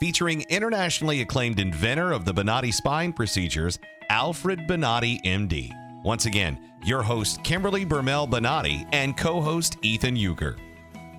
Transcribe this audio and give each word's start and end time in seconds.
featuring 0.00 0.40
internationally 0.48 1.20
acclaimed 1.20 1.60
inventor 1.60 2.10
of 2.10 2.24
the 2.24 2.32
Bonati 2.32 2.72
spine 2.72 3.12
procedures, 3.12 3.78
Alfred 4.08 4.60
Bonati, 4.60 5.22
MD. 5.24 5.70
Once 6.02 6.24
again, 6.24 6.58
your 6.82 7.02
host, 7.02 7.44
Kimberly 7.44 7.84
Bermel 7.84 8.28
Bonati, 8.28 8.88
and 8.92 9.16
co 9.16 9.42
host, 9.42 9.76
Ethan 9.82 10.16
Euchre. 10.16 10.56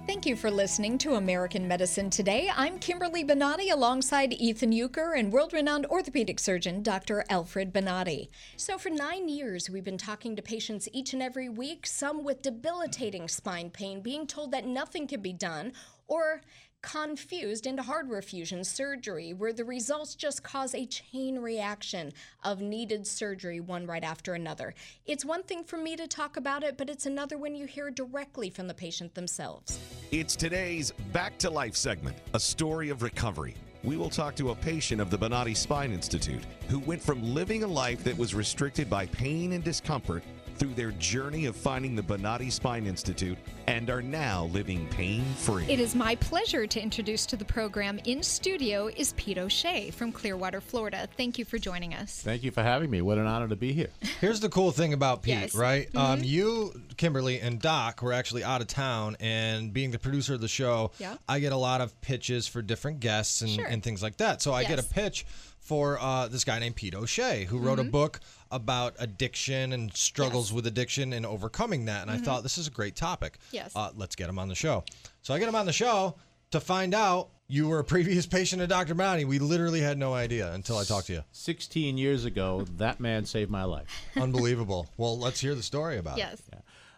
Thank 0.08 0.26
you 0.26 0.36
for 0.36 0.50
listening 0.50 0.98
to 0.98 1.14
American 1.14 1.68
Medicine 1.68 2.10
Today. 2.10 2.50
I'm 2.58 2.80
Kimberly 2.80 3.24
Bonati 3.24 3.72
alongside 3.72 4.34
Ethan 4.34 4.72
Euchre 4.72 5.14
and 5.14 5.32
world 5.32 5.54
renowned 5.54 5.86
orthopedic 5.86 6.40
surgeon 6.40 6.82
Dr. 6.82 7.24
Alfred 7.30 7.72
Bonati. 7.72 8.30
So, 8.58 8.80
for 8.80 8.90
nine 8.90 9.30
years, 9.30 9.70
we've 9.70 9.84
been 9.84 10.00
talking 10.00 10.36
to 10.36 10.42
patients 10.42 10.90
each 10.92 11.14
and 11.14 11.22
every 11.22 11.50
week, 11.50 11.86
some 11.86 12.24
with 12.24 12.42
debilitating 12.42 13.28
spine 13.28 13.70
pain, 13.70 14.02
being 14.02 14.26
told 14.26 14.52
that 14.52 14.66
nothing 14.66 15.06
can 15.06 15.22
be 15.22 15.34
done, 15.34 15.72
or 16.08 16.42
confused 16.82 17.68
into 17.68 17.84
hardware 17.84 18.22
fusion 18.22 18.64
surgery, 18.64 19.34
where 19.34 19.54
the 19.54 19.64
results 19.64 20.16
just 20.16 20.44
cause 20.44 20.74
a 20.74 20.86
chain 20.86 21.40
reaction 21.40 22.12
of 22.44 22.62
needed 22.62 23.06
surgery 23.06 23.60
one 23.60 23.86
right 23.86 24.04
after 24.04 24.34
another. 24.34 24.74
It's 25.06 25.24
one 25.24 25.44
thing 25.44 25.64
for 25.64 25.78
me 25.78 25.96
to 25.96 26.08
talk 26.08 26.38
about 26.38 26.64
it, 26.64 26.78
but 26.78 26.90
it's 26.90 27.06
another 27.06 27.38
when 27.38 27.56
you 27.56 27.66
hear 27.66 27.92
directly 27.92 28.50
from 28.50 28.68
the 28.68 28.74
patient 28.74 29.14
themselves. 29.14 29.80
It's 30.12 30.36
today's 30.36 30.92
Back 31.14 31.38
to 31.40 31.50
Life 31.50 31.76
segment, 31.76 32.18
a 32.34 32.40
story 32.40 32.90
of 32.90 33.04
recovery. 33.04 33.56
We 33.84 33.98
will 33.98 34.10
talk 34.10 34.36
to 34.36 34.52
a 34.52 34.56
patient 34.56 35.02
of 35.02 35.10
the 35.10 35.18
Bonati 35.18 35.58
Spine 35.58 35.92
Institute 35.92 36.44
who 36.70 36.80
went 36.80 37.02
from 37.02 37.34
living 37.34 37.64
a 37.64 37.68
life 37.68 38.04
that 38.04 38.16
was 38.18 38.36
restricted 38.36 38.90
by 38.90 39.08
pain 39.08 39.54
and 39.54 39.64
discomfort 39.64 40.24
through 40.62 40.74
their 40.76 40.92
journey 40.92 41.46
of 41.48 41.56
finding 41.56 41.96
the 41.96 42.04
Bonati 42.04 42.52
Spine 42.52 42.86
Institute 42.86 43.36
and 43.66 43.90
are 43.90 44.04
now 44.04 44.44
living 44.54 44.86
pain 44.92 45.24
free. 45.38 45.66
It 45.68 45.80
is 45.80 45.96
my 45.96 46.14
pleasure 46.18 46.68
to 46.68 46.80
introduce 46.80 47.26
to 47.26 47.36
the 47.36 47.44
program 47.44 48.00
in 48.06 48.22
studio 48.22 48.86
is 48.96 49.14
Pete 49.18 49.40
O'Shea 49.40 49.90
from 49.90 50.12
Clearwater, 50.12 50.62
Florida. 50.62 51.08
Thank 51.18 51.40
you 51.40 51.46
for 51.46 51.58
joining 51.58 51.96
us. 51.96 52.22
Thank 52.22 52.44
you 52.44 52.52
for 52.52 52.62
having 52.62 52.92
me. 52.92 53.02
What 53.02 53.18
an 53.18 53.26
honor 53.26 53.48
to 53.48 53.56
be 53.56 53.74
here. 53.74 53.88
Here's 54.22 54.40
the 54.40 54.50
cool 54.50 54.70
thing 54.70 54.94
about 54.94 55.24
Pete, 55.24 55.34
Yes. 55.34 55.56
right? 55.56 55.90
Um, 55.96 56.24
you, 56.24 56.80
Kimberly, 56.96 57.40
and 57.40 57.60
Doc 57.60 58.04
were 58.04 58.14
actually 58.14 58.44
out 58.44 58.62
of 58.62 58.68
town, 58.68 59.18
and 59.20 59.74
being 59.74 59.90
the 59.90 59.98
producer 59.98 60.36
of 60.36 60.42
the 60.42 60.48
show, 60.48 60.92
Yeah. 61.00 61.16
I 61.28 61.40
get 61.40 61.54
a 61.54 61.58
lot 61.58 61.82
of 61.82 62.00
pitches 62.02 62.46
for 62.46 62.62
different 62.62 63.00
guests 63.00 63.42
and, 63.42 63.50
Sure. 63.50 63.66
and 63.66 63.82
things 63.82 64.04
like 64.04 64.18
that. 64.18 64.44
So 64.44 64.54
I 64.54 64.66
get 64.66 64.78
a 64.78 64.84
pitch 64.84 65.26
for 65.62 65.98
uh, 66.02 66.28
this 66.28 66.44
guy 66.44 66.60
named 66.60 66.76
Pete 66.76 66.96
O'Shea, 66.96 67.46
who 67.46 67.60
wrote 67.60 67.80
a 67.80 67.84
book 67.84 68.20
about 68.50 68.96
addiction 69.00 69.72
and 69.74 69.96
struggles 69.96 70.50
Yes. 70.50 70.56
with 70.56 70.68
addiction 70.68 71.14
and 71.14 71.26
overcoming 71.26 71.86
that. 71.86 72.02
And 72.02 72.12
I 72.12 72.18
thought 72.18 72.44
this 72.44 72.58
is 72.58 72.68
a 72.68 72.72
great 72.72 72.96
topic. 72.96 73.38
Yes. 73.52 73.72
Uh, 73.76 73.92
let's 73.96 74.16
get 74.16 74.28
him 74.28 74.38
on 74.40 74.50
the 74.50 74.56
show. 74.56 74.84
So 75.22 75.34
I 75.34 75.40
get 75.40 75.48
him 75.48 75.56
on 75.56 75.66
the 75.66 75.72
show 75.74 76.16
to 76.50 76.60
find 76.60 76.94
out 76.94 77.30
you 77.48 77.68
were 77.68 77.80
a 77.80 77.84
previous 77.84 78.26
patient 78.38 78.62
of 78.62 78.68
Dr. 78.70 78.96
Brownie. 78.96 79.24
We 79.24 79.40
literally 79.40 79.82
had 79.82 79.98
no 79.98 80.14
idea 80.14 80.52
until 80.54 80.78
I 80.78 80.84
talked 80.84 81.08
to 81.08 81.14
you. 81.14 81.24
16 81.32 81.98
years 81.98 82.26
ago, 82.26 82.66
that 82.78 83.00
man 83.00 83.26
saved 83.26 83.52
my 83.52 83.64
life. 83.64 83.88
Unbelievable. 84.18 84.90
Well, 84.98 85.18
let's 85.18 85.40
hear 85.40 85.54
the 85.56 85.64
story 85.64 85.98
about 85.98 86.18
it. 86.18 86.22
Yes. 86.22 86.42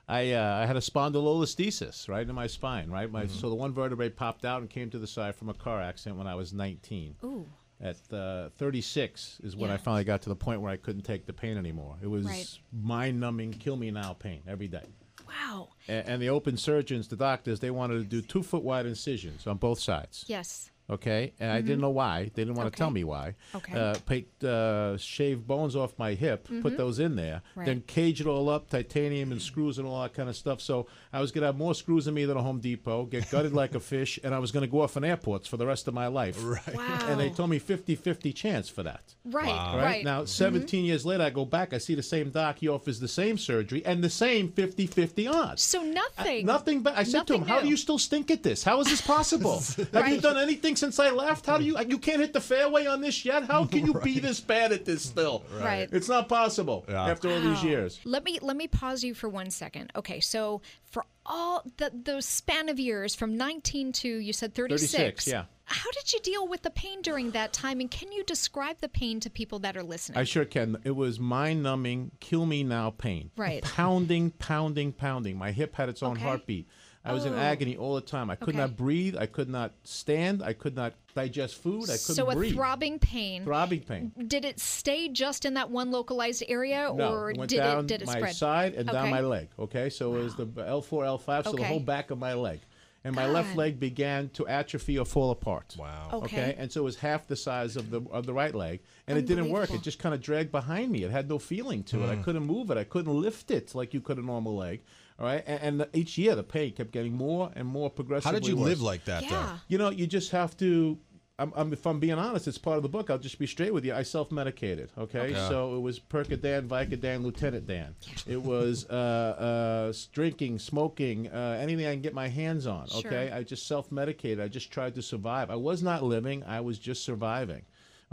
I 0.08 0.32
uh, 0.34 0.56
I 0.62 0.66
had 0.66 0.76
a 0.76 0.82
spondylolisthesis 0.82 2.10
right 2.10 2.28
in 2.28 2.36
my 2.36 2.48
spine, 2.48 2.90
right? 2.90 3.10
My 3.10 3.28
so 3.28 3.50
the 3.50 3.56
one 3.56 3.74
vertebrae 3.74 4.10
popped 4.10 4.44
out 4.46 4.62
and 4.62 4.70
came 4.70 4.90
to 4.90 5.00
the 5.00 5.08
side 5.08 5.36
from 5.36 5.50
a 5.50 5.54
car 5.54 5.82
accident 5.82 6.18
when 6.18 6.28
I 6.28 6.36
was 6.36 6.54
19. 6.54 7.16
Ooh. 7.24 7.48
At 7.82 7.98
uh, 8.14 8.50
36 8.58 9.42
is 9.44 9.56
when 9.56 9.70
I 9.70 9.78
finally 9.78 10.04
got 10.06 10.22
to 10.24 10.30
the 10.30 10.36
point 10.36 10.62
where 10.62 10.72
I 10.72 10.78
couldn't 10.78 11.02
take 11.04 11.26
the 11.26 11.34
pain 11.34 11.58
anymore. 11.58 11.98
It 12.02 12.08
was 12.08 12.26
Right. 12.26 12.60
mind-numbing, 12.72 13.54
kill 13.54 13.76
me 13.76 13.92
now 13.92 14.14
pain 14.14 14.42
every 14.48 14.68
day. 14.68 14.86
Wow. 15.28 15.70
A- 15.90 16.08
and 16.10 16.22
the 16.22 16.30
open 16.30 16.56
surgeons, 16.58 17.08
the 17.08 17.16
doctors, 17.16 17.60
they 17.60 17.72
wanted 17.72 17.96
to 17.96 18.04
do 18.04 18.22
two 18.22 18.44
foot 18.44 18.64
wide 18.64 18.86
incisions 18.86 19.48
on 19.48 19.58
both 19.58 19.80
sides. 19.80 20.24
Yes. 20.28 20.70
Okay, 20.90 21.34
and 21.40 21.50
I 21.50 21.62
didn't 21.62 21.80
know 21.80 21.90
why. 21.92 22.24
They 22.36 22.44
didn't 22.44 22.56
want 22.56 22.72
to 22.72 22.78
tell 22.78 22.88
Mm-hmm. 22.90 22.94
Me 22.94 23.04
why. 23.06 23.36
Okay. 23.56 23.74
Uh, 23.80 23.96
picked, 24.06 24.44
uh, 24.44 24.98
shave 24.98 25.48
bones 25.48 25.76
off 25.78 25.98
my 25.98 26.14
hip, 26.14 26.48
put 26.62 26.76
those 26.78 27.00
in 27.00 27.16
there, 27.16 27.42
Mm-hmm. 27.52 27.60
Right. 27.60 27.66
then 27.66 27.82
cage 27.88 28.20
it 28.20 28.28
all 28.28 28.50
up, 28.50 28.70
titanium 28.70 29.32
and 29.32 29.42
screws 29.42 29.78
and 29.78 29.88
all 29.88 30.02
that 30.02 30.14
kind 30.14 30.28
of 30.28 30.36
stuff. 30.36 30.60
So 30.60 30.88
I 31.14 31.22
was 31.22 31.32
gonna 31.32 31.46
have 31.46 31.56
more 31.58 31.74
screws 31.74 32.08
in 32.08 32.14
me 32.14 32.26
than 32.26 32.36
a 32.36 32.42
Home 32.44 32.60
Depot, 32.60 33.06
get 33.06 33.32
gutted 33.32 33.54
like 33.54 33.76
a 33.76 33.80
fish, 33.94 34.20
and 34.24 34.36
I 34.36 34.40
was 34.40 34.52
gonna 34.52 34.68
go 34.68 34.82
off 34.82 34.98
in 34.98 35.06
airports 35.06 35.48
for 35.48 35.56
the 35.58 35.66
rest 35.66 35.88
of 35.88 35.94
my 35.94 36.08
life. 36.08 36.38
Right. 36.44 36.76
Wow. 36.76 37.06
And 37.08 37.20
they 37.20 37.30
told 37.30 37.50
me 37.50 37.60
50-50 37.60 38.36
chance 38.36 38.68
for 38.70 38.84
that. 38.84 39.16
Right. 39.26 39.46
Right. 39.46 39.76
Right. 39.78 39.96
Mm-hmm. 40.00 40.06
Now, 40.06 40.26
17 40.26 40.84
years 40.86 41.06
later, 41.06 41.24
I 41.24 41.30
go 41.30 41.46
back, 41.46 41.74
I 41.74 41.78
see 41.78 41.96
the 41.96 42.04
same 42.04 42.30
doc. 42.30 42.58
He 42.60 42.68
offers 42.68 43.00
the 43.00 43.08
same 43.08 43.38
surgery 43.38 43.84
and 43.86 44.04
the 44.04 44.10
same 44.10 44.50
50-50 44.52 45.32
odds. 45.32 45.64
So 45.64 45.82
nothing. 45.82 46.46
Nothing 46.46 46.82
but 46.82 46.98
I 46.98 47.04
said 47.04 47.26
to 47.28 47.36
him, 47.36 47.40
Nothing 47.42 47.54
"How 47.54 47.60
do 47.60 47.66
new. 47.66 47.72
you 47.72 47.78
still 47.78 47.98
stink 47.98 48.30
at 48.32 48.44
this? 48.44 48.64
How 48.64 48.80
is 48.82 48.88
this 48.88 49.02
possible? 49.02 49.60
Have 49.78 49.78
you 49.78 49.86
Right. 49.94 50.22
done 50.22 50.38
anything 50.38 50.73
since 50.76 51.00
I 51.00 51.10
left? 51.10 51.46
How 51.46 51.58
do 51.58 51.64
you 51.64 51.78
you 51.88 51.98
can't 51.98 52.22
hit 52.22 52.34
the 52.34 52.42
fairway 52.42 52.86
on 52.86 53.02
this 53.02 53.26
yet? 53.26 53.44
How 53.46 53.66
can 53.66 53.86
you 53.86 53.94
be 53.96 54.20
this 54.28 54.40
bad 54.40 54.72
at 54.72 54.86
this 54.86 55.04
still? 55.04 55.44
Right. 55.60 55.90
It's 55.92 56.10
not 56.10 56.30
possible 56.30 56.86
after 56.90 57.30
all 57.30 57.40
these 57.42 57.64
years. 57.64 58.00
Let 58.06 58.24
me 58.24 58.40
let 58.42 58.58
me 58.58 58.68
pause 58.68 59.04
you 59.04 59.14
for 59.14 59.30
one 59.30 59.50
second. 59.50 59.92
Okay, 59.96 60.20
so 60.20 60.62
for 60.84 61.06
all 61.26 61.64
the 61.78 61.92
those 61.94 62.26
span 62.26 62.70
of 62.70 62.80
years 62.80 63.16
from 63.16 63.38
19 63.38 63.94
to 63.94 64.08
you 64.10 64.34
said 64.34 64.54
36. 64.54 64.92
36, 64.92 65.28
yeah. 65.28 65.46
How 65.66 65.90
did 65.92 66.12
you 66.12 66.20
deal 66.20 66.46
with 66.46 66.62
the 66.62 66.70
pain 66.72 67.02
during 67.02 67.32
that 67.32 67.54
time 67.54 67.80
and 67.80 67.90
can 67.90 68.12
you 68.12 68.26
describe 68.26 68.80
the 68.82 68.90
pain 68.90 69.22
to 69.22 69.30
people 69.30 69.60
that 69.60 69.78
are 69.78 69.84
listening? 69.84 70.18
I 70.18 70.26
sure 70.26 70.44
can. 70.44 70.78
It 70.84 70.92
was 70.96 71.22
mind-numbing, 71.22 72.12
kill 72.20 72.46
me 72.46 72.64
now 72.64 72.90
pain. 72.90 73.32
Right. 73.38 73.64
Pounding, 73.64 74.32
pounding, 74.32 74.92
pounding. 74.92 75.38
My 75.38 75.52
hip 75.52 75.76
had 75.76 75.88
its 75.88 76.04
own 76.04 76.18
Okay. 76.18 76.24
heartbeat. 76.24 76.68
I 77.06 77.12
was 77.12 77.26
in 77.26 77.34
Oh. 77.34 77.38
agony 77.38 77.76
all 77.76 77.96
the 77.96 78.02
time. 78.02 78.30
I 78.30 78.36
could 78.36 78.50
Okay. 78.50 78.58
not 78.58 78.78
breathe. 78.78 79.18
I 79.18 79.26
could 79.26 79.50
not 79.50 79.74
stand. 79.84 80.42
I 80.42 80.54
could 80.54 80.74
not 80.74 80.94
digest 81.14 81.56
food. 81.56 81.84
I 81.90 81.98
couldn't 81.98 82.16
so 82.16 82.30
a 82.30 82.34
breathe. 82.36 82.54
throbbing 82.54 82.98
pain. 82.98 83.44
Throbbing 83.44 83.82
pain. 83.82 84.14
Did 84.28 84.46
it 84.46 84.60
stay 84.60 85.10
just 85.10 85.44
in 85.44 85.54
that 85.56 85.70
one 85.70 85.92
localized 85.92 86.44
area 86.48 86.90
No, 86.96 87.12
or 87.14 87.32
it 87.32 87.38
went 87.38 87.50
did 87.50 87.58
down 87.58 87.80
it 87.86 87.88
did 87.88 88.02
it 88.04 88.06
my 88.06 88.18
spread? 88.20 88.36
side 88.36 88.74
and 88.76 88.88
down 88.88 88.96
Okay. 89.04 89.12
my 89.12 89.20
leg. 89.22 89.50
Okay, 89.60 89.90
so 89.90 90.16
it 90.16 90.24
was 90.24 90.36
the 90.36 90.46
L4, 90.46 91.04
L5, 91.06 91.44
so 91.44 91.52
the 91.52 91.58
Okay. 91.58 91.68
whole 91.68 91.80
back 91.82 92.10
of 92.10 92.20
my 92.20 92.34
leg, 92.36 92.62
and 93.04 93.16
my 93.16 93.28
left 93.28 93.50
God. 93.50 93.58
leg 93.58 93.80
began 93.80 94.30
to 94.30 94.48
atrophy 94.48 94.98
or 94.98 95.06
fall 95.06 95.32
apart. 95.32 95.76
Wow. 95.78 96.10
Okay. 96.14 96.56
and 96.58 96.72
so 96.72 96.82
it 96.82 96.84
was 96.84 96.96
half 96.98 97.28
the 97.28 97.36
size 97.36 97.76
of 97.76 97.90
the 97.90 98.02
of 98.12 98.26
the 98.26 98.34
right 98.34 98.56
leg, 98.56 98.82
and 99.08 99.18
it 99.18 99.26
didn't 99.26 99.50
work. 99.50 99.72
It 99.72 99.82
just 99.82 100.00
kind 100.00 100.16
of 100.16 100.22
dragged 100.22 100.52
behind 100.52 100.92
me. 100.92 101.04
It 101.04 101.12
had 101.12 101.28
no 101.30 101.40
feeling 101.40 101.84
to 101.86 102.04
it. 102.04 102.10
I 102.10 102.16
hmm. 102.16 102.22
couldn't 102.24 102.44
move 102.44 102.72
it. 102.72 102.78
I 102.78 102.84
couldn't 102.84 103.14
lift 103.14 103.52
it 103.52 103.76
like 103.76 103.94
you 103.94 104.02
could 104.02 104.18
a 104.18 104.22
normal 104.22 104.56
leg. 104.56 104.82
All 105.20 105.26
right, 105.28 105.44
and, 105.46 105.82
and 105.82 105.88
each 105.94 106.18
year 106.18 106.36
the 106.36 106.44
pain 106.44 106.72
kept 106.74 106.92
getting 106.92 107.14
more 107.14 107.52
and 107.56 107.68
more 107.68 107.90
progressively. 107.90 108.36
How 108.36 108.40
did 108.40 108.48
you 108.48 108.58
worse. 108.58 108.70
live 108.70 108.82
like 108.82 109.06
that, 109.06 109.24
Yeah. 109.24 109.58
You 109.68 109.78
know, 109.78 109.90
you 109.90 110.08
just 110.08 110.32
have 110.32 110.56
to. 110.58 110.98
I'm, 111.40 111.52
I'm, 111.56 111.74
if 111.74 111.88
I'm 111.88 112.00
being 112.00 112.14
honest, 112.14 112.48
it's 112.48 112.60
part 112.60 112.78
of 112.78 112.84
the 112.84 112.90
book. 112.90 113.10
I'll 113.10 113.18
just 113.18 113.40
be 113.40 113.48
straight 113.48 113.74
with 113.74 113.84
you. 113.84 113.94
I 113.94 114.04
self-medicated. 114.04 114.92
Okay, 114.96 115.34
so 115.34 115.76
it 115.76 115.80
was 115.80 116.00
Percodan, 116.00 116.68
Vicodin, 116.68 117.24
Lieutenant 117.24 117.66
Dan. 117.66 117.96
It 118.28 118.40
was 118.42 118.88
uh, 118.88 118.94
uh, 118.94 119.94
drinking, 120.12 120.60
smoking, 120.60 121.30
uh, 121.30 121.58
anything 121.60 121.88
I 121.88 121.94
can 121.94 122.02
get 122.04 122.14
my 122.14 122.28
hands 122.28 122.68
on. 122.68 122.88
Okay, 122.98 123.30
Sure. 123.30 123.36
I 123.38 123.42
just 123.44 123.66
self-medicated. 123.68 124.40
I 124.40 124.48
just 124.48 124.70
tried 124.72 124.94
to 124.94 125.02
survive. 125.02 125.50
I 125.50 125.56
was 125.56 125.82
not 125.82 126.04
living. 126.04 126.44
I 126.44 126.62
was 126.62 126.78
just 126.78 127.04
surviving. 127.04 127.64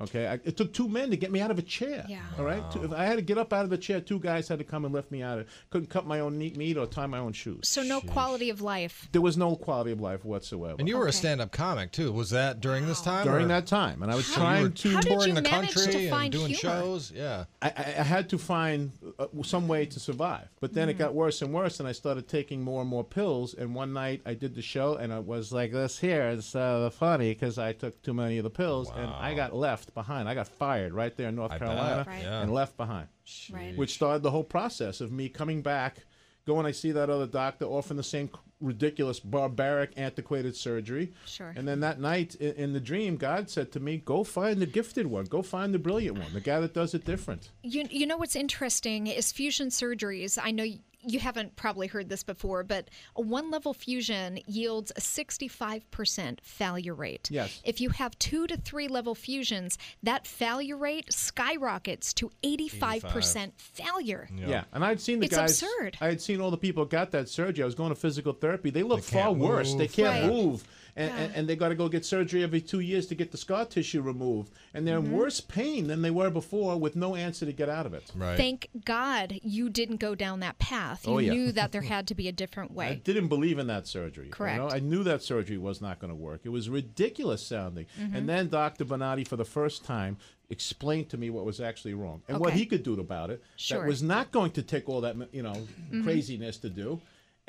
Okay, 0.00 0.26
I, 0.26 0.34
it 0.44 0.56
took 0.56 0.72
two 0.72 0.88
men 0.88 1.10
to 1.10 1.16
get 1.16 1.30
me 1.30 1.40
out 1.40 1.50
of 1.50 1.58
a 1.58 1.62
chair. 1.62 2.06
Yeah. 2.08 2.20
All 2.38 2.44
right, 2.44 2.62
Two- 2.70 2.84
if 2.84 2.92
I 2.92 3.04
had 3.04 3.16
to 3.16 3.22
get 3.22 3.36
up 3.38 3.52
out 3.52 3.64
of 3.64 3.70
the 3.70 3.78
chair. 3.78 4.00
Two 4.00 4.18
guys 4.18 4.48
had 4.48 4.58
to 4.58 4.64
come 4.64 4.84
and 4.84 4.94
lift 4.94 5.10
me 5.10 5.22
out 5.22 5.38
of. 5.40 5.46
Couldn't 5.70 5.90
cut 5.90 6.06
my 6.06 6.20
own 6.20 6.38
neat 6.38 6.56
meat 6.56 6.76
or 6.76 6.86
tie 6.86 7.06
my 7.06 7.18
own 7.18 7.32
shoes. 7.32 7.68
So 7.68 7.82
no 7.82 8.00
quality 8.00 8.48
of 8.50 8.60
life. 8.60 9.08
there 9.12 9.20
was 9.20 9.36
no 9.36 9.56
quality 9.56 9.92
of 9.92 10.00
life 10.00 10.24
whatsoever. 10.24 10.76
And 10.78 10.88
you 10.88 10.96
were 10.96 11.06
a 11.06 11.12
stand-up 11.12 11.52
comic 11.52 11.92
too. 11.92 12.12
Was 12.12 12.30
that 12.30 12.60
during 12.60 12.86
this 12.86 13.00
time? 13.00 13.26
during 13.26 13.44
or- 13.46 13.48
that 13.48 13.66
time, 13.66 14.02
and 14.02 14.10
I 14.10 14.14
was 14.14 14.28
you 14.28 14.34
trying 14.34 14.72
to. 14.72 14.90
How 14.92 15.00
did 15.00 15.10
touring 15.10 15.34
the 15.34 15.42
manage 15.42 15.74
to 15.74 15.80
country 15.84 16.08
and 16.08 16.32
doing 16.32 16.46
humor? 16.46 16.58
shows. 16.80 17.12
Yeah. 17.14 17.44
I, 17.60 17.68
I 17.68 17.82
I 18.00 18.02
had 18.02 18.28
to 18.30 18.38
find 18.38 18.92
uh, 19.20 19.42
some 19.42 19.68
way 19.68 19.86
to 19.86 20.00
survive. 20.00 20.48
But 20.60 20.72
then 20.74 20.88
it 20.88 20.98
got 20.98 21.14
worse 21.14 21.42
and 21.42 21.52
worse, 21.52 21.78
and 21.78 21.88
I 21.88 21.92
started 21.92 22.26
taking 22.26 22.62
more 22.62 22.80
and 22.80 22.90
more 22.90 23.04
pills. 23.04 23.54
And 23.54 23.74
one 23.74 23.92
night 23.92 24.22
I 24.26 24.34
did 24.34 24.54
the 24.54 24.62
show, 24.62 24.94
and 24.96 25.12
it 25.12 25.24
was 25.24 25.52
like 25.52 25.72
this 25.72 25.98
here. 25.98 26.28
It's 26.30 26.54
uh, 26.54 26.90
funny 26.90 27.32
because 27.34 27.58
I 27.58 27.72
took 27.72 28.00
too 28.02 28.14
many 28.14 28.38
of 28.38 28.44
the 28.44 28.50
pills, 28.50 28.90
and 28.90 29.10
I 29.10 29.34
got 29.34 29.54
left 29.54 29.94
behind. 29.94 30.28
I 30.28 30.34
got 30.34 30.48
fired 30.48 30.92
right 30.92 31.14
there 31.16 31.28
in 31.28 31.36
North 31.36 31.52
I 31.52 31.58
bet. 31.58 31.68
Carolina 31.68 32.04
Right. 32.06 32.22
Yeah. 32.22 32.42
and 32.42 32.52
left 32.52 32.76
behind, 32.76 33.08
Right. 33.52 33.76
which 33.76 33.94
started 33.94 34.22
the 34.22 34.30
whole 34.30 34.44
process 34.44 35.00
of 35.00 35.12
me 35.12 35.28
coming 35.28 35.62
back. 35.62 36.04
Going, 36.46 36.64
I 36.66 36.72
see 36.72 36.90
that 36.92 37.10
other 37.10 37.26
doctor 37.26 37.66
offering 37.66 37.98
the 37.98 38.02
same 38.02 38.28
ridiculous, 38.60 39.20
barbaric, 39.20 39.92
antiquated 39.96 40.56
surgery. 40.56 41.12
Sure. 41.26 41.52
And 41.56 41.66
then 41.66 41.80
that 41.80 42.00
night 42.00 42.34
in, 42.36 42.52
in 42.54 42.72
the 42.72 42.80
dream, 42.80 43.16
God 43.16 43.50
said 43.50 43.72
to 43.72 43.80
me, 43.80 43.98
"Go 43.98 44.24
find 44.24 44.60
the 44.60 44.66
gifted 44.66 45.06
one. 45.06 45.24
Go 45.24 45.42
find 45.42 45.74
the 45.74 45.78
brilliant 45.78 46.18
one. 46.18 46.32
The 46.32 46.40
guy 46.40 46.60
that 46.60 46.74
does 46.74 46.94
it 46.94 47.04
different." 47.04 47.50
You, 47.62 47.86
you 47.90 48.06
know 48.06 48.16
what's 48.16 48.36
interesting 48.36 49.06
is 49.06 49.32
fusion 49.32 49.68
surgeries. 49.68 50.38
I 50.40 50.50
know 50.50 50.64
you 51.02 51.18
haven't 51.18 51.56
probably 51.56 51.86
heard 51.86 52.08
this 52.08 52.22
before, 52.22 52.62
but 52.62 52.88
a 53.16 53.20
one 53.22 53.50
level 53.50 53.72
fusion 53.72 54.38
yields 54.46 54.92
a 54.96 55.00
65% 55.00 56.40
failure 56.42 56.94
rate. 56.94 57.28
Yes. 57.30 57.60
If 57.64 57.80
you 57.80 57.90
have 57.90 58.18
two 58.18 58.46
to 58.46 58.56
three 58.56 58.88
level 58.88 59.14
fusions, 59.14 59.78
that 60.02 60.26
failure 60.26 60.76
rate 60.76 61.12
skyrockets 61.12 62.12
to 62.14 62.30
85% 62.42 63.52
failure. 63.56 64.28
Yeah, 64.34 64.64
and 64.72 64.84
I'd 64.84 65.00
seen 65.00 65.20
the 65.20 65.26
It's 65.26 65.36
guys. 65.36 65.62
absurd. 65.62 65.96
I 66.00 66.06
had 66.06 66.20
seen 66.20 66.40
all 66.40 66.50
the 66.50 66.56
people 66.58 66.84
got 66.84 67.10
that 67.12 67.28
surgery. 67.28 67.62
I 67.62 67.66
was 67.66 67.74
going 67.74 67.90
to 67.90 67.94
physical 67.94 68.32
therapy. 68.32 68.70
They 68.70 68.82
look 68.82 69.02
They 69.02 69.10
can't 69.12 69.24
far 69.24 69.32
worse. 69.32 69.74
They 69.74 69.88
can't 69.88 70.24
Right. 70.24 70.32
move, 70.32 70.64
and, 70.96 71.10
and, 71.12 71.34
and 71.34 71.48
they 71.48 71.56
got 71.56 71.68
to 71.70 71.74
go 71.74 71.88
get 71.88 72.04
surgery 72.04 72.42
every 72.42 72.60
two 72.60 72.80
years 72.80 73.06
to 73.08 73.14
get 73.14 73.30
the 73.30 73.36
scar 73.36 73.64
tissue 73.64 74.02
removed. 74.02 74.52
And 74.74 74.86
they're 74.86 74.98
Mm-hmm. 75.00 75.12
in 75.12 75.18
worse 75.18 75.40
pain 75.40 75.86
than 75.86 76.02
they 76.02 76.10
were 76.10 76.30
before, 76.30 76.76
with 76.78 76.96
no 76.96 77.14
answer 77.14 77.46
to 77.46 77.52
get 77.52 77.68
out 77.68 77.86
of 77.86 77.94
it. 77.94 78.10
Right. 78.14 78.36
Thank 78.36 78.68
God 78.84 79.38
you 79.42 79.70
didn't 79.70 79.96
go 79.96 80.14
down 80.14 80.40
that 80.40 80.58
path. 80.58 81.06
You 81.06 81.12
Oh, 81.14 81.18
yeah. 81.18 81.32
knew 81.32 81.52
that 81.52 81.72
there 81.72 81.82
had 81.82 82.06
to 82.08 82.14
be 82.14 82.28
a 82.28 82.32
different 82.32 82.72
way. 82.72 82.88
I 82.88 82.94
didn't 82.94 83.28
believe 83.28 83.58
in 83.58 83.66
that 83.68 83.86
surgery. 83.86 84.28
Correct. 84.30 84.56
you 84.56 84.62
know? 84.62 84.68
I 84.70 84.78
knew 84.80 85.02
that 85.04 85.22
surgery 85.22 85.58
was 85.58 85.80
not 85.80 85.98
going 86.00 86.10
to 86.10 86.14
work. 86.16 86.40
It 86.44 86.50
was 86.50 86.68
ridiculous 86.68 87.46
sounding. 87.46 87.86
And 88.14 88.28
then 88.28 88.48
Dr. 88.48 88.84
Bonati, 88.84 89.26
for 89.26 89.36
the 89.36 89.44
first 89.44 89.84
time, 89.84 90.18
explained 90.50 91.08
to 91.10 91.16
me 91.16 91.30
what 91.30 91.44
was 91.44 91.60
actually 91.60 91.94
wrong 91.94 92.22
and 92.28 92.38
what 92.40 92.52
he 92.52 92.66
could 92.66 92.82
do 92.82 92.98
about 92.98 93.30
it. 93.30 93.42
Sure. 93.56 93.78
That 93.80 93.86
was 93.86 94.02
not 94.02 94.32
going 94.32 94.50
to 94.52 94.62
take 94.62 94.88
all 94.88 95.00
that 95.02 95.14
you 95.32 95.42
know 95.44 95.54
craziness 96.02 96.58
to 96.58 96.68
do. 96.70 97.00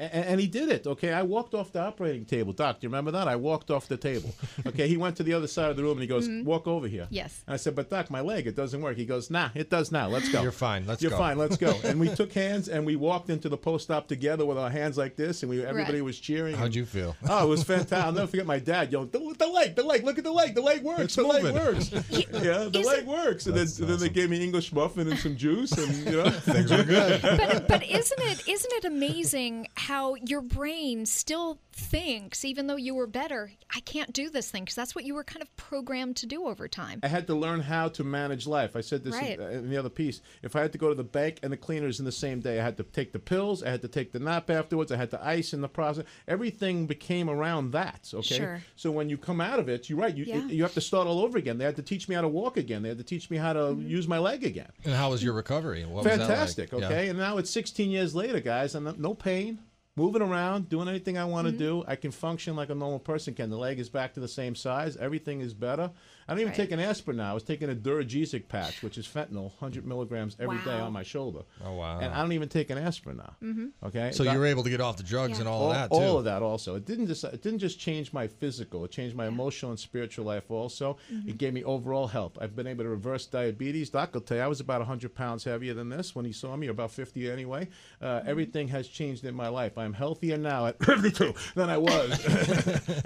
And, 0.01 0.25
and 0.25 0.39
he 0.39 0.47
did 0.47 0.69
it. 0.69 0.87
Okay, 0.87 1.13
I 1.13 1.21
walked 1.21 1.53
off 1.53 1.71
the 1.71 1.81
operating 1.81 2.25
table. 2.25 2.53
Doc, 2.53 2.79
do 2.79 2.85
you 2.85 2.89
remember 2.89 3.11
that? 3.11 3.27
I 3.27 3.35
walked 3.35 3.69
off 3.69 3.87
the 3.87 3.97
table. 3.97 4.33
Okay, 4.65 4.87
he 4.87 4.95
went 4.95 5.15
to 5.17 5.23
the 5.23 5.33
other 5.33 5.47
side 5.47 5.69
of 5.71 5.75
the 5.77 5.83
room 5.83 5.93
and 5.93 6.01
he 6.01 6.07
goes, 6.07 6.27
mm-hmm. 6.27 6.45
"Walk 6.45 6.67
over 6.67 6.87
here." 6.87 7.07
Yes. 7.09 7.43
And 7.47 7.53
I 7.53 7.57
said, 7.57 7.75
"But 7.75 7.89
doc, 7.89 8.09
my 8.11 8.21
leg, 8.21 8.47
it 8.47 8.55
doesn't 8.55 8.79
work." 8.81 8.95
He 8.95 9.05
goes, 9.05 9.29
"Nah, 9.29 9.49
it 9.55 9.69
does 9.69 9.91
now. 9.91 10.07
Let's 10.07 10.29
go." 10.29 10.41
You're 10.43 10.51
fine. 10.51 10.85
Let's 10.85 11.01
go. 11.01 11.09
You're 11.09 11.17
go." 11.17 11.23
fine. 11.23 11.37
Let's 11.37 11.57
go. 11.57 11.73
and 11.83 11.99
we 11.99 12.09
took 12.09 12.31
hands 12.33 12.67
and 12.69 12.85
we 12.85 12.95
walked 12.95 13.29
into 13.29 13.49
the 13.49 13.57
post-op 13.57 14.07
together 14.07 14.45
with 14.45 14.57
our 14.57 14.69
hands 14.69 14.97
like 14.97 15.15
this, 15.15 15.41
and 15.43 15.49
we 15.49 15.65
everybody 15.65 15.97
Right. 15.99 16.05
was 16.05 16.19
cheering. 16.19 16.55
How'd 16.55 16.75
you 16.75 16.85
feel? 16.85 17.15
Oh, 17.29 17.45
it 17.45 17.49
was 17.49 17.63
fantastic. 17.63 17.97
I'll 18.05 18.11
never 18.11 18.27
forget 18.27 18.45
my 18.45 18.59
dad 18.59 18.91
yelling, 18.91 19.09
the, 19.09 19.35
the 19.37 19.47
leg, 19.47 19.75
the 19.75 19.83
leg, 19.83 20.03
look 20.03 20.17
at 20.17 20.23
the 20.23 20.31
leg, 20.31 20.53
the 20.55 20.61
leg 20.61 20.83
works, 20.83 21.01
It's 21.03 21.15
the 21.15 21.23
leg 21.23 21.43
works. 21.43 21.91
yeah, 21.91 22.65
the 22.69 22.79
Is 22.79 22.85
leg 22.87 22.99
it- 22.99 23.05
works. 23.07 23.45
And 23.47 23.55
then, 23.55 23.65
That's 23.65 23.79
and 23.79 23.89
then 23.89 23.99
they 23.99 24.09
gave 24.09 24.29
me 24.29 24.43
English 24.43 24.71
muffin 24.73 25.09
and 25.09 25.19
some 25.19 25.35
juice, 25.37 25.71
and 25.71 25.91
you 26.05 26.17
know, 26.23 26.29
Things 26.29 26.69
were 26.71 26.83
good. 26.83 27.21
but 27.21 27.67
but 27.67 27.83
isn't 27.83 28.19
it 28.31 28.47
isn't 28.47 28.73
it 28.73 28.85
amazing 28.85 29.67
how 29.75 29.90
your 30.25 30.41
brain 30.41 31.05
still 31.05 31.59
thinks 31.73 32.43
even 32.45 32.67
though 32.67 32.75
you 32.75 32.93
were 32.93 33.07
better 33.07 33.51
i 33.75 33.79
can't 33.81 34.11
do 34.13 34.29
this 34.29 34.51
thing 34.51 34.63
because 34.63 34.75
that's 34.75 34.93
what 34.93 35.05
you 35.05 35.13
were 35.13 35.23
kind 35.23 35.41
of 35.41 35.55
programmed 35.55 36.15
to 36.17 36.25
do 36.25 36.45
over 36.45 36.67
time 36.67 36.99
I 37.03 37.07
had 37.07 37.27
to 37.27 37.35
learn 37.35 37.61
how 37.61 37.87
to 37.89 38.03
manage 38.03 38.45
life. 38.45 38.75
I 38.75 38.81
said 38.81 39.03
this 39.03 39.13
Right. 39.15 39.39
in, 39.39 39.51
in 39.65 39.69
the 39.69 39.77
other 39.77 39.89
piece. 39.89 40.21
If 40.43 40.55
I 40.55 40.61
had 40.61 40.71
to 40.73 40.77
go 40.77 40.89
to 40.89 40.95
the 40.95 41.03
bank 41.03 41.39
and 41.43 41.51
the 41.51 41.57
cleaners 41.57 41.99
in 41.99 42.05
the 42.05 42.11
same 42.11 42.39
day, 42.41 42.59
I 42.59 42.63
had 42.63 42.77
to 42.77 42.83
take 42.83 43.11
the 43.13 43.19
pills, 43.19 43.63
I 43.63 43.69
had 43.69 43.81
to 43.81 43.87
take 43.87 44.11
the 44.11 44.19
nap 44.19 44.49
afterwards, 44.49 44.91
I 44.91 44.97
had 44.97 45.09
to 45.11 45.25
ice 45.25 45.53
in 45.53 45.61
the 45.61 45.67
process. 45.69 46.05
Everything 46.27 46.85
became 46.85 47.29
around 47.29 47.71
that. 47.71 48.11
Okay. 48.13 48.37
Sure. 48.37 48.61
So 48.75 48.91
when 48.91 49.09
you 49.09 49.17
come 49.17 49.39
out 49.41 49.59
of 49.59 49.69
it, 49.69 49.89
you're 49.89 49.97
right. 49.99 50.15
You 50.15 50.25
Yeah. 50.25 50.45
you 50.47 50.63
have 50.63 50.73
to 50.75 50.81
start 50.81 51.07
all 51.07 51.19
over 51.19 51.37
again. 51.37 51.57
They 51.57 51.65
had 51.65 51.75
to 51.77 51.81
teach 51.83 52.07
me 52.09 52.15
how 52.15 52.21
to 52.21 52.27
walk 52.27 52.57
again. 52.57 52.81
They 52.83 52.89
had 52.89 52.97
to 52.99 53.03
teach 53.03 53.29
me 53.29 53.37
how 53.37 53.53
to 53.53 53.59
Mm-hmm. 53.59 53.87
use 53.87 54.07
my 54.07 54.17
leg 54.19 54.43
again. 54.43 54.71
And 54.85 54.93
how 54.93 55.11
was 55.11 55.23
your 55.23 55.33
recovery? 55.33 55.83
What 55.85 56.03
was 56.03 56.05
that 56.05 56.19
like? 56.19 56.27
Fantastic. 56.27 56.71
Yeah. 56.71 56.85
Okay. 56.85 57.09
And 57.09 57.17
now 57.17 57.37
it's 57.37 57.49
16 57.49 57.89
years 57.89 58.13
later, 58.15 58.39
guys, 58.39 58.75
and 58.75 58.97
no 58.99 59.13
pain. 59.13 59.59
Moving 59.97 60.21
around, 60.21 60.69
doing 60.69 60.87
anything 60.87 61.17
I 61.17 61.25
want 61.25 61.47
to 61.47 61.51
Mm-hmm. 61.51 61.59
do, 61.59 61.83
I 61.85 61.97
can 61.97 62.11
function 62.11 62.55
like 62.55 62.69
a 62.69 62.75
normal 62.75 62.99
person 62.99 63.33
can. 63.33 63.49
The 63.49 63.57
leg 63.57 63.77
is 63.77 63.89
back 63.89 64.13
to 64.13 64.21
the 64.21 64.27
same 64.27 64.55
size. 64.55 64.95
Everything 64.95 65.41
is 65.41 65.53
better. 65.53 65.91
I 66.27 66.33
don't 66.33 66.39
even 66.41 66.49
Right. 66.51 66.55
take 66.57 66.71
an 66.71 66.79
aspirin 66.79 67.17
now. 67.17 67.31
I 67.31 67.33
was 67.33 67.43
taking 67.43 67.69
a 67.69 67.75
Duragesic 67.75 68.47
patch, 68.47 68.83
which 68.83 68.97
is 68.97 69.05
fentanyl, 69.07 69.51
100 69.59 69.85
milligrams 69.85 70.35
every 70.39 70.57
day 70.59 70.77
Wow. 70.77 70.85
on 70.87 70.93
my 70.93 71.03
shoulder. 71.03 71.39
Oh, 71.63 71.73
wow. 71.75 71.99
And 71.99 72.13
I 72.13 72.21
don't 72.21 72.31
even 72.33 72.49
take 72.49 72.69
an 72.69 72.77
aspirin 72.77 73.17
now. 73.17 73.35
Mm-hmm. 73.43 73.67
Okay. 73.87 74.11
So 74.13 74.23
you 74.23 74.37
were 74.37 74.45
able 74.45 74.63
to 74.63 74.69
get 74.69 74.81
off 74.81 74.97
the 74.97 75.03
drugs 75.03 75.33
Yeah. 75.33 75.39
and 75.39 75.47
all 75.47 75.61
all, 75.63 75.71
of 75.71 75.75
that 75.75 75.91
too. 75.91 75.95
all 76.01 76.17
of 76.19 76.23
that 76.25 76.41
also. 76.41 76.75
It 76.75 76.85
didn't 76.85 77.07
just 77.07 77.23
it 77.23 77.41
didn't 77.41 77.59
just 77.59 77.79
change 77.79 78.13
my 78.13 78.27
physical. 78.27 78.85
It 78.85 78.91
changed 78.91 79.15
my 79.15 79.27
emotional 79.27 79.71
and 79.71 79.79
spiritual 79.79 80.25
life 80.25 80.49
also. 80.49 80.97
Mm-hmm. 81.11 81.29
It 81.29 81.37
gave 81.37 81.53
me 81.53 81.63
overall 81.63 82.07
help. 82.07 82.37
I've 82.41 82.55
been 82.55 82.67
able 82.67 82.83
to 82.83 82.89
reverse 82.89 83.25
diabetes. 83.25 83.89
Doc 83.89 84.13
will 84.13 84.21
tell 84.21 84.37
you 84.37 84.43
I 84.43 84.47
was 84.47 84.59
about 84.59 84.79
100 84.81 85.13
pounds 85.15 85.43
heavier 85.43 85.73
than 85.73 85.89
this 85.89 86.15
when 86.15 86.25
he 86.25 86.31
saw 86.31 86.55
me, 86.55 86.67
or 86.67 86.71
about 86.71 86.91
50 86.91 87.29
anyway. 87.29 87.67
Uh, 88.01 88.19
Mm-hmm. 88.21 88.29
Everything 88.29 88.67
has 88.69 88.87
changed 88.87 89.25
in 89.25 89.33
my 89.35 89.47
life. 89.47 89.77
I'm 89.77 89.93
healthier 89.93 90.37
now 90.37 90.67
at 90.67 90.83
52 90.83 91.33
than 91.55 91.69
I 91.69 91.77
was 91.77 92.25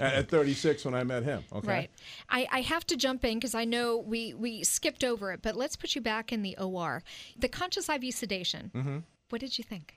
at 0.00 0.28
36 0.28 0.84
when 0.84 0.94
I 0.94 1.04
met 1.04 1.22
him. 1.22 1.42
Okay. 1.52 1.68
right 1.68 1.90
I, 2.28 2.46
I 2.50 2.60
have 2.62 2.86
to 2.88 2.96
jump 3.06 3.24
in 3.24 3.34
because 3.38 3.54
i 3.54 3.64
know 3.64 3.96
we 3.98 4.34
we 4.34 4.64
skipped 4.64 5.04
over 5.04 5.30
it 5.32 5.40
but 5.40 5.54
let's 5.56 5.76
put 5.76 5.94
you 5.94 6.00
back 6.00 6.32
in 6.32 6.42
the 6.42 6.56
or 6.58 7.02
the 7.38 7.48
conscious 7.48 7.88
iv 7.88 8.02
sedation. 8.12 8.70
Mm-hmm. 8.74 8.98
what 9.30 9.40
did 9.40 9.56
you 9.58 9.62
think 9.62 9.95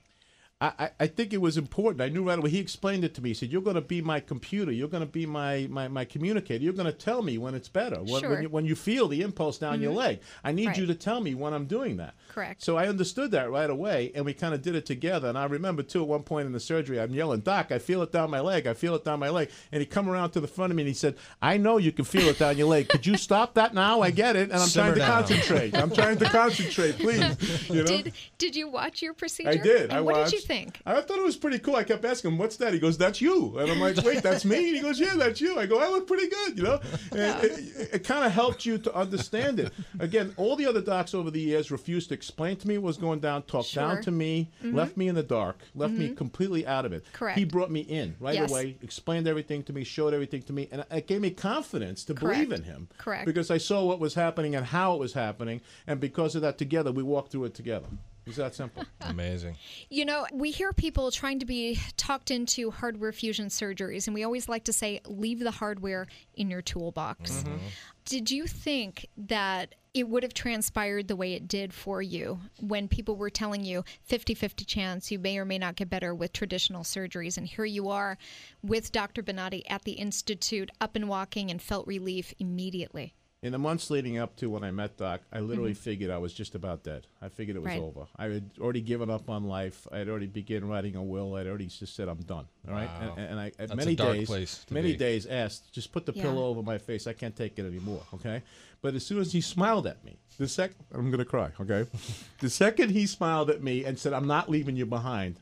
I, 0.60 0.72
I- 0.78 0.90
I 1.00 1.06
think 1.06 1.32
it 1.32 1.40
was 1.40 1.56
important. 1.56 2.02
I 2.02 2.08
knew 2.08 2.22
right 2.26 2.38
away. 2.38 2.50
He 2.50 2.58
explained 2.58 3.04
it 3.04 3.14
to 3.14 3.22
me. 3.22 3.30
He 3.30 3.34
said, 3.34 3.50
"You're 3.50 3.62
going 3.62 3.76
to 3.76 3.80
be 3.80 4.02
my 4.02 4.20
computer. 4.20 4.70
You're 4.70 4.88
going 4.88 5.02
to 5.02 5.10
be 5.10 5.24
my, 5.24 5.66
my, 5.70 5.88
my 5.88 6.04
communicator. 6.04 6.62
You're 6.62 6.74
going 6.74 6.86
to 6.86 6.92
tell 6.92 7.22
me 7.22 7.38
when 7.38 7.54
it's 7.54 7.68
better. 7.68 7.96
When, 7.96 8.06
Sure. 8.08 8.16
Mm-hmm. 8.20 8.30
when, 8.32 8.42
you, 8.42 8.48
when 8.50 8.64
you 8.66 8.74
feel 8.76 9.08
the 9.08 9.22
impulse 9.22 9.56
down 9.58 9.80
your 9.80 9.92
leg, 9.92 10.20
I 10.44 10.52
need 10.52 10.66
Right. 10.68 10.78
you 10.78 10.86
to 10.86 10.94
tell 10.94 11.20
me 11.20 11.34
when 11.34 11.54
I'm 11.54 11.66
doing 11.66 11.96
that." 11.96 12.14
Correct. 12.28 12.62
So 12.62 12.76
I 12.76 12.88
understood 12.88 13.30
that 13.32 13.50
right 13.50 13.70
away, 13.70 14.12
and 14.14 14.24
we 14.24 14.34
kind 14.34 14.52
of 14.54 14.60
did 14.62 14.74
it 14.74 14.84
together. 14.86 15.28
And 15.28 15.38
I 15.38 15.44
remember 15.46 15.82
too, 15.82 16.02
at 16.02 16.08
one 16.08 16.22
point 16.22 16.46
in 16.46 16.52
the 16.52 16.60
surgery, 16.60 17.00
I'm 17.00 17.14
yelling, 17.14 17.40
"Doc, 17.40 17.72
I 17.72 17.78
feel 17.78 18.02
it 18.02 18.12
down 18.12 18.30
my 18.30 18.40
leg. 18.40 18.66
I 18.66 18.74
feel 18.74 18.94
it 18.94 19.04
down 19.04 19.18
my 19.20 19.30
leg." 19.30 19.50
And 19.72 19.80
he 19.80 19.86
come 19.86 20.08
around 20.08 20.30
to 20.32 20.40
the 20.40 20.48
front 20.48 20.70
of 20.72 20.76
me 20.76 20.82
and 20.82 20.88
he 20.88 20.94
said, 20.94 21.16
"I 21.40 21.56
know 21.56 21.78
you 21.78 21.90
can 21.92 22.04
feel 22.04 22.28
it 22.28 22.38
down 22.38 22.58
your 22.58 22.68
leg. 22.68 22.88
Could 22.88 23.06
you 23.06 23.16
stop 23.16 23.54
that 23.54 23.72
now? 23.74 24.02
I 24.02 24.10
get 24.10 24.36
it, 24.36 24.50
and 24.50 24.60
I'm 24.60 24.68
Simmer 24.68 24.94
trying 24.94 24.94
to 24.94 25.00
down." 25.00 25.10
concentrate. 25.20 25.76
I'm 25.76 25.90
trying 25.90 26.18
to 26.18 26.24
concentrate, 26.26 26.98
please." 26.98 27.20
You 27.70 27.76
know. 27.82 27.84
did 27.86 28.12
did 28.38 28.56
you 28.56 28.68
watch 28.68 29.00
your 29.00 29.14
procedure 29.14 29.48
I 29.50 29.56
did. 29.56 29.82
and 29.84 29.92
I 29.92 30.00
what 30.00 30.16
watched. 30.16 30.30
did 30.32 30.40
you 30.42 30.46
think 30.50 30.80
I 30.86 31.00
thought 31.00 31.18
it 31.18 31.24
was 31.24 31.36
pretty 31.36 31.58
cool. 31.58 31.76
I 31.76 31.84
kept 31.84 32.04
asking 32.04 32.32
him, 32.32 32.38
"What's 32.38 32.56
that?" 32.56 32.72
He 32.74 32.80
goes, 32.80 32.98
"That's 32.98 33.20
you." 33.20 33.58
And 33.58 33.70
I'm 33.70 33.80
like, 33.80 33.96
"Wait, 34.04 34.22
that's 34.22 34.44
me?" 34.44 34.68
And 34.68 34.76
he 34.76 34.82
goes, 34.82 34.98
"Yeah, 34.98 35.14
that's 35.16 35.40
you." 35.40 35.58
I 35.58 35.66
go, 35.66 35.78
"I 35.78 35.88
look 35.88 36.06
pretty 36.06 36.28
good," 36.28 36.56
you 36.58 36.64
know. 36.64 36.80
And 37.12 37.44
it, 37.44 37.94
it, 37.94 38.04
kind 38.04 38.24
of 38.24 38.32
helped 38.32 38.66
you 38.66 38.78
to 38.78 38.94
understand 38.94 39.60
it. 39.60 39.72
Again, 39.98 40.32
all 40.36 40.56
the 40.56 40.66
other 40.66 40.80
docs 40.80 41.14
over 41.14 41.30
the 41.30 41.40
years 41.40 41.70
refused 41.70 42.08
to 42.08 42.14
explain 42.14 42.56
to 42.56 42.68
me 42.68 42.78
what 42.78 42.86
was 42.88 42.96
going 42.96 43.20
down, 43.20 43.42
talk 43.42 43.64
Sure. 43.66 43.82
down 43.82 44.02
to 44.02 44.10
me, 44.10 44.50
left 44.62 44.96
me 44.96 45.08
in 45.08 45.14
the 45.14 45.22
dark, 45.22 45.58
left 45.74 45.94
me 45.94 46.08
completely 46.14 46.66
out 46.66 46.84
of 46.84 46.92
it. 46.92 47.04
Mm-hmm. 47.04 47.12
Correct. 47.16 47.38
He 47.38 47.44
brought 47.44 47.70
me 47.70 47.80
in 47.80 48.16
right 48.20 48.34
Yes. 48.34 48.50
away, 48.50 48.76
explained 48.82 49.28
everything 49.28 49.62
to 49.64 49.72
me, 49.72 49.84
showed 49.84 50.12
everything 50.14 50.42
to 50.42 50.52
me, 50.52 50.68
and 50.72 50.84
it 50.90 51.06
gave 51.06 51.20
me 51.20 51.30
confidence 51.30 52.04
to 52.04 52.14
believe 52.14 52.52
in 52.52 52.62
him. 52.64 52.88
Correct. 52.98 53.26
Because 53.26 53.50
I 53.50 53.58
saw 53.58 53.84
what 53.84 54.00
was 54.00 54.14
happening 54.14 54.54
and 54.54 54.66
how 54.66 54.94
it 54.94 54.98
was 55.00 55.12
happening, 55.12 55.60
and 55.86 56.00
because 56.00 56.34
of 56.34 56.42
that, 56.42 56.58
together 56.58 56.90
we 56.92 57.02
walked 57.02 57.32
through 57.32 57.44
it 57.44 57.54
together. 57.54 57.86
It 58.30 58.36
was 58.36 58.36
that 58.36 58.54
simple. 58.54 58.84
Amazing. 59.00 59.56
You 59.88 60.04
know, 60.04 60.24
we 60.32 60.52
hear 60.52 60.72
people 60.72 61.10
trying 61.10 61.40
to 61.40 61.46
be 61.46 61.80
talked 61.96 62.30
into 62.30 62.70
hardware 62.70 63.10
fusion 63.10 63.46
surgeries, 63.46 64.06
and 64.06 64.14
we 64.14 64.22
always 64.22 64.48
like 64.48 64.62
to 64.64 64.72
say, 64.72 65.00
leave 65.04 65.40
the 65.40 65.50
hardware 65.50 66.06
in 66.34 66.48
your 66.48 66.62
toolbox. 66.62 67.42
Mm-hmm. 67.42 67.56
Did 68.04 68.30
you 68.30 68.46
think 68.46 69.08
that 69.16 69.74
it 69.94 70.08
would 70.08 70.22
have 70.22 70.32
transpired 70.32 71.08
the 71.08 71.16
way 71.16 71.32
it 71.32 71.48
did 71.48 71.74
for 71.74 72.00
you 72.00 72.38
when 72.60 72.86
people 72.86 73.16
were 73.16 73.30
telling 73.30 73.64
you 73.64 73.82
50 74.04 74.34
50 74.34 74.64
chance 74.64 75.10
you 75.10 75.18
may 75.18 75.36
or 75.36 75.44
may 75.44 75.58
not 75.58 75.74
get 75.74 75.90
better 75.90 76.14
with 76.14 76.32
traditional 76.32 76.84
surgeries? 76.84 77.36
And 77.36 77.48
here 77.48 77.64
you 77.64 77.88
are 77.88 78.16
with 78.62 78.92
Dr. 78.92 79.24
Bonati 79.24 79.64
at 79.68 79.82
the 79.82 79.92
Institute, 79.92 80.70
up 80.80 80.94
and 80.94 81.08
walking, 81.08 81.50
and 81.50 81.60
felt 81.60 81.88
relief 81.88 82.32
immediately. 82.38 83.12
In 83.42 83.52
the 83.52 83.58
months 83.58 83.88
leading 83.88 84.18
up 84.18 84.36
to 84.36 84.50
when 84.50 84.62
I 84.62 84.70
met 84.70 84.98
Doc, 84.98 85.22
I 85.32 85.40
literally 85.40 85.72
figured 85.72 86.10
I 86.10 86.18
was 86.18 86.34
just 86.34 86.54
about 86.54 86.82
dead. 86.82 87.06
I 87.22 87.30
figured 87.30 87.56
it 87.56 87.60
was 87.60 87.70
Mm-hmm. 87.72 87.80
Right. 87.80 87.86
over. 87.96 88.06
I 88.16 88.24
had 88.26 88.50
already 88.60 88.82
given 88.82 89.08
up 89.08 89.30
on 89.30 89.44
life. 89.44 89.86
I 89.90 89.96
had 89.96 90.10
already 90.10 90.26
begun 90.26 90.68
writing 90.68 90.94
a 90.94 91.02
will. 91.02 91.36
I'd 91.36 91.46
already 91.46 91.68
just 91.68 91.96
said 91.96 92.08
I'm 92.08 92.18
done. 92.18 92.44
All 92.68 92.74
right, 92.74 92.86
Wow. 92.86 93.14
and, 93.16 93.26
and 93.30 93.40
I 93.40 93.46
at 93.46 93.56
That's 93.56 93.74
many 93.76 93.94
days, 93.96 94.66
many 94.70 94.92
be. 94.92 94.98
days 94.98 95.24
asked, 95.24 95.72
just 95.72 95.90
put 95.90 96.04
the 96.04 96.12
Yeah. 96.12 96.24
pillow 96.24 96.44
over 96.48 96.62
my 96.62 96.76
face. 96.76 97.06
I 97.06 97.14
can't 97.14 97.34
take 97.34 97.58
it 97.58 97.64
anymore. 97.64 98.02
Okay, 98.12 98.42
but 98.82 98.94
as 98.94 99.06
soon 99.06 99.20
as 99.20 99.32
he 99.32 99.40
smiled 99.40 99.86
at 99.86 100.04
me, 100.04 100.18
the 100.36 100.46
second 100.48 100.76
I'm 100.92 101.10
gonna 101.10 101.24
cry. 101.24 101.50
Okay, 101.60 101.86
the 102.40 102.50
second 102.50 102.90
he 102.90 103.06
smiled 103.06 103.48
at 103.48 103.62
me 103.62 103.86
and 103.86 103.98
said, 103.98 104.12
"I'm 104.12 104.26
not 104.26 104.50
leaving 104.50 104.76
you 104.76 104.84
behind." 104.84 105.36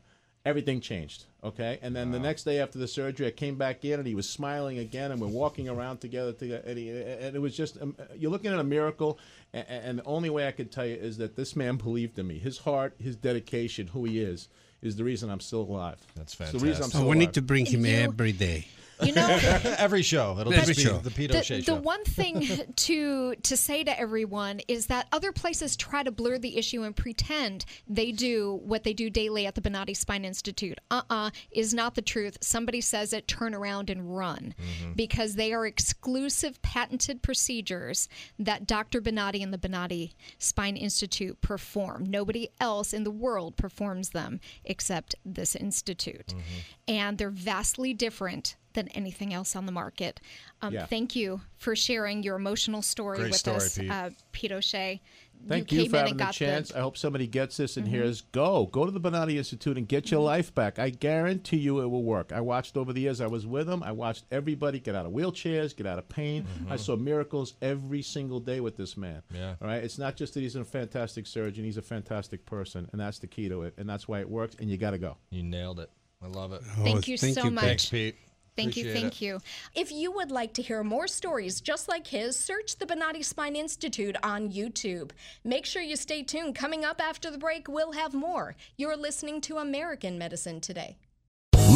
Everything 0.49 0.81
changed, 0.81 1.25
okay. 1.45 1.78
And 1.83 1.95
then 1.95 2.11
the 2.11 2.19
next 2.19 2.45
day 2.45 2.59
after 2.61 2.78
the 2.78 2.88
surgery, 2.88 3.26
I 3.26 3.31
came 3.31 3.57
back 3.57 3.85
in, 3.85 3.99
and 4.00 4.07
he 4.07 4.14
was 4.14 4.26
smiling 4.26 4.78
again, 4.78 5.12
and 5.12 5.21
we're 5.21 5.28
walking 5.28 5.69
around 5.69 5.99
together. 5.99 6.33
together 6.33 6.62
and, 6.67 6.78
he, 6.78 6.88
and 6.88 7.37
it 7.37 7.38
was 7.38 7.55
just 7.55 7.81
um, 7.83 7.95
you're 8.17 8.31
looking 8.31 8.52
at 8.52 8.59
a 8.59 8.64
miracle. 8.64 9.19
And, 9.52 9.67
and 9.69 9.99
the 9.99 10.05
only 10.05 10.31
way 10.31 10.49
I 10.49 10.52
could 10.52 10.73
tell 10.73 10.87
you 10.87 10.95
is 10.97 11.19
that 11.19 11.37
this 11.37 11.55
man 11.55 11.76
believed 11.76 12.19
in 12.19 12.26
me. 12.26 12.38
His 12.38 12.57
heart, 12.59 12.95
his 12.99 13.14
dedication, 13.14 13.88
who 13.88 14.05
he 14.07 14.21
is, 14.21 14.49
is 14.81 14.97
the 14.97 15.05
reason 15.05 15.28
I'm 15.31 15.40
still 15.40 15.62
alive. 15.62 15.99
That's 16.17 16.33
It's 16.40 16.52
the 16.52 16.59
reason 16.59 16.61
I'm 16.62 16.67
fantastic. 16.69 16.93
So 16.93 16.99
still 16.99 17.09
we 17.11 17.19
need 17.19 17.35
to 17.35 17.43
bring 17.43 17.67
him 17.67 17.85
You- 17.85 17.93
every 17.93 18.33
day. 18.33 18.69
You 19.02 19.12
know, 19.12 19.26
Every 19.78 20.02
show. 20.02 20.37
It'll 20.38 20.52
Every 20.52 20.75
just 20.75 20.78
be 20.78 20.85
show. 20.85 20.99
the 20.99 21.11
Pete 21.11 21.33
the, 21.33 21.38
O'Shea 21.38 21.61
the 21.61 21.75
one 21.75 22.05
thing 22.05 22.47
to 22.76 23.35
to 23.35 23.57
say 23.57 23.85
to 23.85 23.99
everyone 23.99 24.61
is 24.69 24.87
that 24.87 25.07
other 25.12 25.33
places 25.33 25.76
try 25.76 26.02
to 26.02 26.11
blur 26.11 26.38
the 26.38 26.57
issue 26.57 26.83
and 26.83 26.95
pretend 26.97 27.64
they 27.87 28.12
do 28.12 28.61
what 28.64 28.85
they 28.85 28.93
do 28.93 29.11
daily 29.11 29.47
at 29.47 29.55
the 29.55 29.61
Bonati 29.61 29.97
Spine 29.97 30.25
Institute. 30.25 30.78
Uh-uh 30.90 31.31
is 31.50 31.73
not 31.73 31.95
the 31.95 32.02
truth. 32.02 32.38
Somebody 32.40 32.81
says 32.81 33.12
it, 33.12 33.28
turn 33.28 33.55
around 33.55 33.90
and 33.90 34.17
run, 34.17 34.55
mm-hmm. 34.59 34.93
because 34.95 35.35
they 35.35 35.52
are 35.52 35.67
exclusive 35.67 36.61
patented 36.62 37.23
procedures 37.23 38.09
that 38.38 38.67
Dr. 38.67 39.00
Bonati 39.00 39.43
and 39.43 39.52
the 39.52 39.59
Bonati 39.59 40.14
Spine 40.38 40.76
Institute 40.76 41.40
perform. 41.40 42.05
Nobody 42.07 42.49
else 42.61 42.93
in 42.93 43.05
the 43.05 43.11
world 43.11 43.57
performs 43.57 44.11
them 44.11 44.40
except 44.64 45.14
this 45.25 45.55
institute, 45.55 46.28
mm-hmm. 46.28 46.40
and 46.88 47.19
they're 47.19 47.31
vastly 47.31 47.95
different 47.95 48.57
than 48.78 48.88
anything 48.88 49.35
else 49.35 49.56
on 49.56 49.66
the 49.66 49.73
market. 49.73 50.20
Um, 50.62 50.73
Yeah. 50.73 50.87
Thank 50.87 51.16
you 51.16 51.40
for 51.56 51.75
sharing 51.75 52.23
your 52.23 52.37
emotional 52.37 52.80
story 52.80 53.18
Great 53.18 53.30
with 53.32 53.40
story, 53.40 53.56
us, 53.56 53.76
Pete. 53.78 53.90
Uh, 53.90 54.11
Pete 54.32 54.52
O'Shea. 54.52 55.00
Thank 55.47 55.70
you 55.70 55.78
you, 55.78 55.85
came 55.85 55.90
for 55.90 55.97
in 55.97 56.00
having 56.00 56.11
and 56.12 56.20
the 56.20 56.25
got 56.25 56.35
chance. 56.35 56.68
the 56.68 56.75
Mm-hmm. 56.75 56.78
I 56.80 56.82
hope 56.82 56.97
somebody 56.97 57.26
gets 57.28 57.56
this 57.56 57.76
and 57.76 57.87
hears 57.87 58.23
go. 58.32 58.66
Go 58.66 58.85
to 58.85 58.90
the 58.90 59.00
Bonati 59.00 59.37
Institute 59.37 59.76
and 59.78 59.87
get 59.87 60.11
your 60.11 60.20
life 60.20 60.52
back. 60.52 60.78
I 60.80 60.90
guarantee 60.90 61.58
you 61.58 61.80
it 61.80 61.87
will 61.87 62.02
work. 62.02 62.32
I 62.32 62.40
watched 62.40 62.76
over 62.76 62.92
the 62.92 63.00
years 63.00 63.20
I 63.20 63.28
was 63.28 63.47
with 63.47 63.68
him. 63.68 63.82
I 63.85 63.92
watched 63.92 64.25
everybody 64.32 64.80
get 64.80 64.97
out 64.97 65.06
of 65.06 65.12
wheelchairs, 65.12 65.76
get 65.76 65.87
out 65.87 65.99
of 65.99 66.08
pain. 66.08 66.44
I 66.68 66.75
saw 66.76 66.97
miracles 66.97 67.54
every 67.62 68.02
single 68.02 68.40
day 68.40 68.58
with 68.61 68.76
this 68.76 68.97
man. 68.97 69.23
Yeah. 69.32 69.54
All 69.62 69.68
right. 69.68 69.82
It's 69.82 69.99
not 69.99 70.16
just 70.16 70.35
that 70.35 70.40
he's 70.40 70.56
a 70.56 70.64
fantastic 70.64 71.26
surgeon, 71.26 71.64
he's 71.64 71.78
a 71.78 71.82
fantastic 71.82 72.44
person, 72.44 72.88
and 72.90 73.00
that's 73.00 73.18
the 73.20 73.28
key 73.28 73.49
to 73.49 73.62
it. 73.62 73.75
And 73.78 73.88
that's 73.88 74.08
why 74.08 74.18
it 74.20 74.28
works, 74.28 74.56
and 74.58 74.68
you 74.68 74.76
got 74.76 74.90
to 74.90 74.99
go. 74.99 75.16
You 75.30 75.42
nailed 75.44 75.78
it. 75.80 75.90
I 76.20 76.26
love 76.26 76.52
it. 76.52 76.62
Thank 76.82 77.06
you 77.06 77.16
thank 77.16 77.37
so 77.37 77.44
you, 77.44 77.52
much. 77.52 77.64
Thanks, 77.64 77.88
Pete. 77.88 78.16
Thank 78.62 78.77
you, 78.77 78.93
thank 78.93 79.23
it. 79.23 79.25
you. 79.25 79.41
If 79.75 79.93
you 79.93 80.12
would 80.12 80.31
like 80.31 80.53
to 80.55 80.62
hear 80.62 80.83
more 80.83 81.07
stories 81.07 81.61
just 81.61 81.88
like 81.88 82.07
his, 82.07 82.38
search 82.38 82.77
the 82.77 82.87
Bonati 82.87 83.25
Spine 83.25 83.57
Institute 83.57 84.17
on 84.23 84.50
YouTube. 84.50 85.11
Make 85.45 85.67
sure 85.67 85.83
you 85.83 85.97
stay 85.97 86.23
tuned. 86.23 86.55
Coming 86.55 86.85
up 86.85 87.00
after 87.00 87.31
the 87.31 87.38
break, 87.38 87.69
we'll 87.69 87.93
have 87.93 88.15
more. 88.15 88.57
You're 88.77 88.97
listening 88.97 89.41
to 89.43 89.59
American 89.59 90.19
Medicine 90.19 90.61
Today. 90.61 90.97